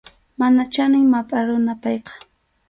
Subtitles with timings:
[0.39, 2.13] Mana chanin mapʼa runam payqa.